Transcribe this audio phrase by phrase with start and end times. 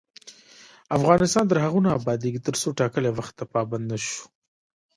[0.97, 4.21] افغانستان تر هغو نه ابادیږي، ترڅو ټاکلي وخت ته پابند نشو.